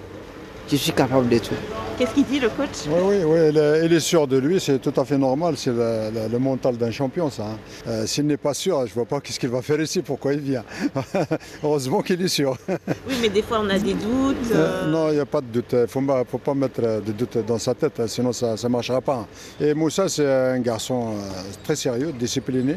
Je 0.71 0.77
suis 0.77 0.93
capable 0.93 1.29
de 1.29 1.39
tout. 1.39 1.55
Qu'est-ce 1.99 2.15
qu'il 2.15 2.25
dit 2.25 2.41
le 2.41 2.49
coach? 2.49 2.87
Oui, 2.89 3.01
oui, 3.05 3.25
oui 3.25 3.39
il, 3.85 3.93
est, 3.93 4.01
sûr 4.01 4.27
de 4.27 4.39
lui, 4.39 4.59
c'est 4.59 4.79
tout 4.79 4.93
à 4.99 5.05
fait 5.05 5.19
normal, 5.19 5.55
c'est 5.57 5.71
le, 5.71 6.39
mental 6.39 6.77
d'un 6.77 6.91
champion 6.91 7.31
ça. 7.31 7.45
Hein. 7.45 7.59
Euh, 7.87 8.07
s'il 8.07 8.27
n'est 8.27 8.39
pas 8.39 8.55
sûr, 8.55 8.81
je 8.87 8.91
ne 8.91 8.95
vois 8.95 9.05
pas 9.05 9.21
qu'est-ce 9.21 9.39
qu'il 9.39 9.51
va 9.51 9.61
faire 9.61 9.81
ici, 9.81 10.01
pourquoi 10.03 10.33
il 10.33 10.41
vient. 10.41 10.65
Heureusement 11.63 12.01
qu'il 12.01 12.21
est 12.23 12.29
sûr. 12.29 12.57
oui, 12.69 13.15
mais 13.21 13.29
des 13.29 13.43
fois 13.43 13.61
on 13.63 13.69
a 13.69 13.79
des 13.79 13.95
doutes. 13.95 14.37
Euh, 14.55 14.91
non, 14.91 15.11
il 15.11 15.15
n'y 15.15 15.21
a 15.21 15.27
pas 15.27 15.41
de 15.41 15.47
doute, 15.47 15.73
il 15.73 15.79
ne 15.81 16.25
faut, 16.25 16.39
pas 16.39 16.55
mettre 16.55 16.81
de 16.81 17.13
doute 17.13 17.39
dans 17.47 17.59
sa 17.59 17.75
tête, 17.75 18.01
hein, 18.01 18.07
sinon 18.07 18.33
ça 18.33 18.55
ne 18.61 18.69
marchera 18.69 19.01
pas. 19.01 19.27
Et 19.61 19.75
Moussa, 19.75 20.09
c'est 20.09 20.29
un 20.29 20.59
garçon 20.61 21.15
euh, 21.15 21.43
très 21.63 21.77
sérieux, 21.77 22.13
discipliné. 22.19 22.77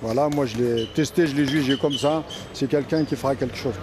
Voilà, 0.00 0.28
moi 0.28 0.46
je 0.46 0.56
l'ai 0.56 0.88
testé, 0.94 1.26
je 1.26 1.34
l'ai 1.36 1.46
jugé 1.46 1.76
comme 1.76 1.94
ça, 1.94 2.22
c'est 2.52 2.68
quelqu'un 2.68 3.04
qui 3.04 3.16
fera 3.16 3.34
quelque 3.34 3.56
chose 3.56 3.74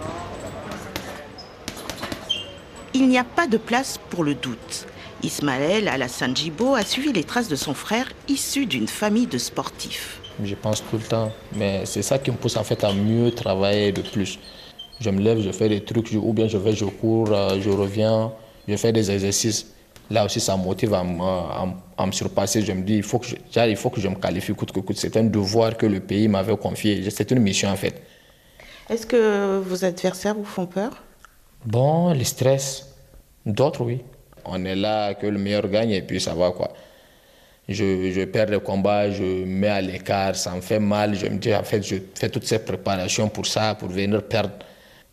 il 2.94 3.08
n'y 3.08 3.18
a 3.18 3.24
pas 3.24 3.48
de 3.48 3.56
place 3.56 3.98
pour 4.10 4.22
le 4.22 4.34
doute. 4.34 4.86
Ismaël 5.22 5.88
Alassane 5.88 6.36
Djibo 6.36 6.74
a 6.74 6.82
suivi 6.82 7.12
les 7.12 7.24
traces 7.24 7.48
de 7.48 7.56
son 7.56 7.74
frère 7.74 8.08
issu 8.28 8.66
d'une 8.66 8.86
famille 8.86 9.26
de 9.26 9.38
sportifs. 9.38 10.20
Je 10.42 10.54
pense 10.54 10.82
tout 10.88 10.96
le 10.96 11.02
temps, 11.02 11.32
mais 11.56 11.82
c'est 11.86 12.02
ça 12.02 12.18
qui 12.18 12.30
me 12.30 12.36
pousse 12.36 12.56
en 12.56 12.64
fait 12.64 12.82
à 12.84 12.92
mieux 12.92 13.32
travailler 13.32 13.90
de 13.90 14.02
plus. 14.02 14.38
Je 15.00 15.10
me 15.10 15.20
lève, 15.20 15.40
je 15.40 15.50
fais 15.50 15.68
des 15.68 15.82
trucs, 15.82 16.12
ou 16.12 16.32
bien 16.32 16.46
je 16.46 16.56
vais, 16.56 16.72
je 16.72 16.84
cours, 16.84 17.32
euh, 17.32 17.60
je 17.60 17.70
reviens, 17.70 18.32
je 18.68 18.76
fais 18.76 18.92
des 18.92 19.10
exercices. 19.10 19.66
Là 20.10 20.24
aussi, 20.24 20.38
ça 20.38 20.56
me 20.56 20.62
motive 20.62 20.94
à, 20.94 21.02
me 21.02 22.12
surpasser. 22.12 22.62
Je 22.62 22.72
me 22.72 22.82
dis, 22.82 22.96
il 22.96 23.02
faut 23.02 23.18
que 23.18 23.26
je, 23.26 23.36
il 23.66 23.76
faut 23.76 23.90
que 23.90 24.00
je 24.00 24.08
me 24.08 24.16
qualifie 24.16 24.54
coûte 24.54 24.70
que 24.70 24.80
coûte. 24.80 24.98
C'est 24.98 25.16
un 25.16 25.24
devoir 25.24 25.76
que 25.76 25.86
le 25.86 26.00
pays 26.00 26.28
m'avait 26.28 26.56
confié. 26.56 27.08
C'est 27.10 27.30
une 27.30 27.40
mission 27.40 27.70
en 27.70 27.76
fait. 27.76 28.02
Est-ce 28.88 29.06
que 29.06 29.58
vos 29.60 29.84
adversaires 29.84 30.34
vous 30.34 30.44
font 30.44 30.66
peur? 30.66 31.02
Bon, 31.64 32.12
le 32.12 32.24
stress, 32.24 32.94
d'autres 33.46 33.82
oui. 33.84 34.02
On 34.44 34.64
est 34.64 34.74
là, 34.74 35.14
que 35.14 35.26
le 35.26 35.38
meilleur 35.38 35.66
gagne 35.68 35.90
et 35.92 36.02
puis 36.02 36.20
ça 36.20 36.34
va 36.34 36.50
quoi. 36.50 36.72
Je, 37.68 38.10
je 38.12 38.24
perds 38.26 38.50
le 38.50 38.60
combat, 38.60 39.10
je 39.10 39.44
mets 39.44 39.68
à 39.68 39.80
l'écart, 39.80 40.36
ça 40.36 40.54
me 40.54 40.60
fait 40.60 40.78
mal. 40.78 41.14
Je 41.14 41.26
me 41.26 41.38
dis, 41.38 41.54
en 41.54 41.62
fait, 41.64 41.82
je 41.82 41.96
fais 42.14 42.28
toutes 42.28 42.44
ces 42.46 42.58
préparations 42.58 43.28
pour 43.30 43.46
ça, 43.46 43.74
pour 43.74 43.88
venir 43.88 44.22
perdre. 44.24 44.52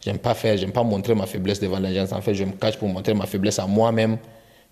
J'aime 0.02 0.18
pas 0.18 0.34
faire, 0.34 0.58
j'aime 0.58 0.74
pas 0.74 0.84
montrer 0.84 1.16
ma 1.16 1.26
faiblesse 1.26 1.62
devant 1.62 1.80
les 1.80 1.96
gens. 1.96 2.12
En 2.12 2.22
fait, 2.22 2.34
je 2.34 2.44
me 2.44 2.52
cache 2.52 2.78
pour 2.78 2.90
montrer 2.90 3.14
ma 3.14 3.26
faiblesse 3.26 3.60
à 3.60 3.68
moi-même. 3.68 4.18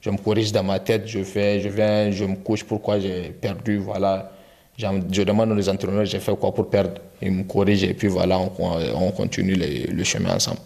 Je 0.02 0.10
me 0.10 0.18
corrige 0.18 0.52
dans 0.52 0.64
ma 0.64 0.80
tête, 0.80 1.08
je 1.08 1.24
fais, 1.24 1.62
je 1.62 1.70
viens, 1.70 2.12
je 2.12 2.26
me 2.26 2.36
couche 2.38 2.64
pourquoi 2.66 3.00
j'ai 3.00 3.30
perdu, 3.30 3.78
voilà. 3.78 4.32
Je 4.78 5.24
demande 5.24 5.52
aux 5.52 5.70
entraîneurs, 5.70 6.06
j'ai 6.06 6.20
fait 6.20 6.36
quoi 6.38 6.54
pour 6.54 6.70
perdre? 6.70 7.02
Ils 7.22 7.32
me 7.32 7.44
corrigent 7.44 7.84
et 7.84 7.94
puis 7.94 8.08
voilà, 8.08 8.40
on, 8.40 8.50
on 8.60 9.12
continue 9.12 9.56
le 9.56 10.04
chemin 10.04 10.36
ensemble. 10.36 10.60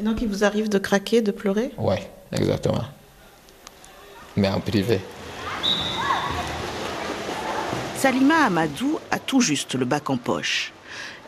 Et 0.00 0.02
donc 0.02 0.22
il 0.22 0.28
vous 0.28 0.44
arrive 0.44 0.70
de 0.70 0.78
craquer, 0.78 1.20
de 1.20 1.30
pleurer? 1.30 1.72
Oui, 1.76 1.96
exactement. 2.32 2.84
Mais 4.34 4.48
en 4.48 4.58
privé. 4.58 4.98
Salima 7.96 8.46
Amadou 8.46 8.98
a 9.10 9.18
tout 9.18 9.42
juste 9.42 9.74
le 9.74 9.84
bac 9.84 10.08
en 10.08 10.16
poche. 10.16 10.72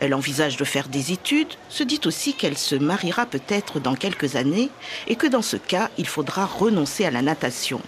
Elle 0.01 0.15
envisage 0.15 0.57
de 0.57 0.65
faire 0.65 0.89
des 0.89 1.13
études, 1.13 1.53
se 1.69 1.83
dit 1.83 2.01
aussi 2.07 2.33
qu'elle 2.33 2.57
se 2.57 2.75
mariera 2.75 3.27
peut-être 3.27 3.79
dans 3.79 3.95
quelques 3.95 4.37
années 4.37 4.71
et 5.07 5.17
que 5.17 5.27
dans 5.27 5.43
ce 5.43 5.59
cas, 5.59 5.91
il 5.99 6.07
faudra 6.09 6.47
renoncer 6.47 7.05
à 7.05 7.11
la 7.11 7.21
natation. 7.21 7.83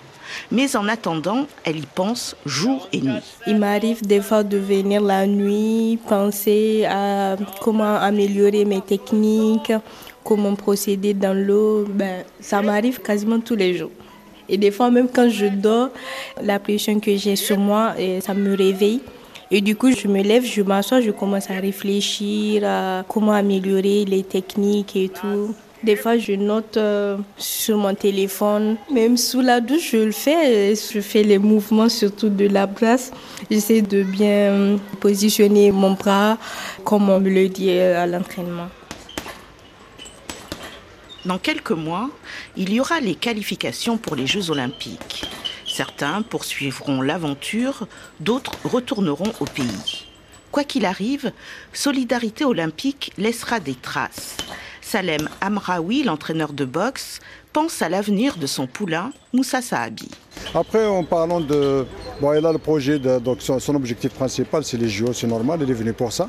Mais 0.50 0.76
en 0.76 0.86
attendant, 0.88 1.46
elle 1.64 1.78
y 1.78 1.86
pense 1.86 2.36
jour 2.44 2.88
et 2.92 3.00
nuit. 3.00 3.22
Il 3.46 3.58
m'arrive 3.58 4.06
des 4.06 4.20
fois 4.20 4.42
de 4.42 4.58
venir 4.58 5.00
la 5.00 5.26
nuit, 5.26 5.98
penser 6.08 6.84
à 6.84 7.36
comment 7.62 7.96
améliorer 7.96 8.64
mes 8.64 8.80
techniques, 8.80 9.72
comment 10.24 10.54
procéder 10.54 11.14
dans 11.14 11.36
l'eau, 11.36 11.84
ben, 11.88 12.24
ça 12.40 12.62
m'arrive 12.62 13.00
quasiment 13.00 13.40
tous 13.40 13.56
les 13.56 13.76
jours. 13.76 13.90
Et 14.48 14.56
des 14.56 14.70
fois, 14.70 14.90
même 14.90 15.08
quand 15.08 15.28
je 15.28 15.46
dors, 15.46 15.90
la 16.42 16.58
pression 16.58 16.98
que 17.00 17.16
j'ai 17.16 17.36
sur 17.36 17.58
moi, 17.58 17.94
ça 18.20 18.34
me 18.34 18.54
réveille. 18.56 19.00
Et 19.50 19.60
du 19.60 19.76
coup, 19.76 19.92
je 19.92 20.08
me 20.08 20.22
lève, 20.22 20.44
je 20.44 20.62
m'assois, 20.62 21.00
je 21.00 21.10
commence 21.10 21.50
à 21.50 21.54
réfléchir 21.54 22.62
à 22.64 23.04
comment 23.06 23.32
améliorer 23.32 24.04
les 24.04 24.22
techniques 24.22 24.96
et 24.96 25.08
tout. 25.08 25.54
Des 25.82 25.96
fois, 25.96 26.16
je 26.16 26.32
note 26.32 26.78
euh, 26.78 27.18
sur 27.36 27.76
mon 27.76 27.94
téléphone. 27.94 28.76
Même 28.90 29.18
sous 29.18 29.42
la 29.42 29.60
douche, 29.60 29.90
je 29.92 29.98
le 29.98 30.12
fais. 30.12 30.74
Je 30.74 31.00
fais 31.00 31.22
les 31.22 31.36
mouvements, 31.36 31.90
surtout 31.90 32.30
de 32.30 32.48
la 32.48 32.66
brasse. 32.66 33.12
J'essaie 33.50 33.82
de 33.82 34.02
bien 34.02 34.78
positionner 35.00 35.70
mon 35.72 35.92
bras, 35.92 36.38
comme 36.84 37.10
on 37.10 37.20
me 37.20 37.28
le 37.28 37.48
dit 37.48 37.70
à 37.70 38.06
l'entraînement. 38.06 38.68
Dans 41.24 41.38
quelques 41.38 41.70
mois, 41.70 42.10
il 42.54 42.72
y 42.72 42.80
aura 42.80 43.00
les 43.00 43.14
qualifications 43.14 43.96
pour 43.96 44.14
les 44.14 44.26
Jeux 44.26 44.50
olympiques. 44.50 45.24
Certains 45.66 46.20
poursuivront 46.20 47.00
l'aventure, 47.00 47.86
d'autres 48.20 48.52
retourneront 48.64 49.32
au 49.40 49.46
pays. 49.46 50.06
Quoi 50.52 50.64
qu'il 50.64 50.84
arrive, 50.84 51.32
Solidarité 51.72 52.44
olympique 52.44 53.12
laissera 53.16 53.58
des 53.58 53.74
traces. 53.74 54.36
Salem 54.82 55.28
Amraoui, 55.40 56.02
l'entraîneur 56.02 56.52
de 56.52 56.66
boxe, 56.66 57.20
pense 57.54 57.80
à 57.80 57.88
l'avenir 57.88 58.36
de 58.36 58.46
son 58.46 58.66
poulain, 58.66 59.10
Moussa 59.32 59.62
Saabi. 59.62 60.10
Après, 60.54 60.84
en 60.86 61.04
parlant 61.04 61.40
de. 61.40 61.86
Son 63.58 63.74
objectif 63.74 64.12
principal, 64.12 64.62
c'est 64.62 64.76
les 64.76 64.88
JO, 64.88 65.12
c'est 65.14 65.26
normal, 65.26 65.60
il 65.62 65.70
est 65.70 65.74
venu 65.74 65.92
pour 65.94 66.12
ça 66.12 66.28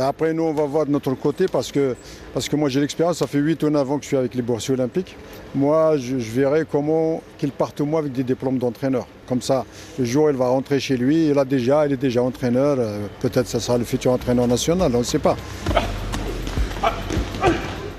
après, 0.00 0.32
nous, 0.34 0.44
on 0.44 0.52
va 0.52 0.64
voir 0.64 0.86
de 0.86 0.90
notre 0.90 1.14
côté 1.14 1.46
parce 1.46 1.72
que, 1.72 1.96
parce 2.34 2.48
que 2.48 2.56
moi, 2.56 2.68
j'ai 2.68 2.80
l'expérience. 2.80 3.18
Ça 3.18 3.26
fait 3.26 3.38
8 3.38 3.62
ou 3.62 3.70
9 3.70 3.90
ans 3.90 3.98
que 3.98 4.04
je 4.04 4.08
suis 4.08 4.16
avec 4.16 4.34
les 4.34 4.42
boursiers 4.42 4.74
olympiques. 4.74 5.16
Moi, 5.54 5.96
je, 5.96 6.16
verrai 6.16 6.66
comment 6.70 7.22
qu'ils 7.38 7.52
partent, 7.52 7.80
moi, 7.80 8.00
avec 8.00 8.12
des 8.12 8.24
diplômes 8.24 8.58
d'entraîneur. 8.58 9.06
Comme 9.26 9.42
ça, 9.42 9.64
le 9.98 10.04
jour 10.04 10.26
où 10.26 10.30
il 10.30 10.36
va 10.36 10.48
rentrer 10.48 10.78
chez 10.80 10.96
lui, 10.96 11.28
il, 11.28 11.38
a 11.38 11.44
déjà, 11.44 11.86
il 11.86 11.92
est 11.92 11.96
déjà 11.96 12.22
entraîneur. 12.22 12.76
Euh, 12.78 13.06
peut-être 13.20 13.48
ce 13.48 13.58
sera 13.58 13.78
le 13.78 13.84
futur 13.84 14.12
entraîneur 14.12 14.46
national, 14.46 14.94
on 14.94 14.98
ne 14.98 15.04
sait 15.04 15.18
pas. 15.18 15.36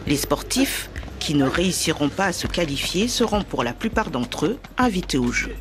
Les 0.07 0.17
sportifs 0.17 0.89
qui 1.19 1.35
ne 1.35 1.45
réussiront 1.45 2.09
pas 2.09 2.25
à 2.25 2.33
se 2.33 2.47
qualifier 2.47 3.07
seront 3.07 3.43
pour 3.43 3.63
la 3.63 3.73
plupart 3.73 4.09
d'entre 4.09 4.45
eux 4.45 4.57
invités 4.77 5.17
au 5.17 5.31
jeu. 5.31 5.55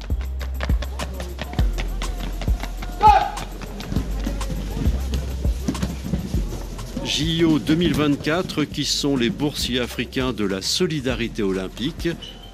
JO 7.19 7.59
2024 7.59 8.63
qui 8.63 8.85
sont 8.85 9.17
les 9.17 9.29
boursiers 9.29 9.81
africains 9.81 10.33
de 10.33 10.45
la 10.45 10.63
solidarité 10.63 11.43
olympique. 11.43 12.09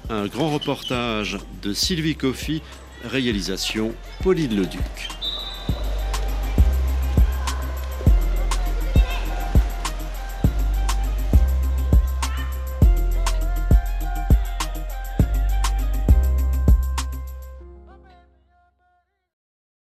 Un 0.09 0.25
grand 0.25 0.49
reportage 0.49 1.37
de 1.61 1.71
Sylvie 1.71 2.15
Coffy, 2.15 2.63
réalisation 3.03 3.93
Pauline 4.23 4.55
Leduc. 4.55 5.14